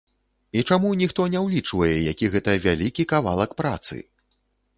І 0.61 0.61
чаму 0.69 0.93
ніхто 1.01 1.27
не 1.33 1.39
ўлічвае, 1.47 1.91
які 2.11 2.31
гэта 2.37 2.57
вялікі 2.65 3.07
кавалак 3.13 3.55
працы? 3.61 4.01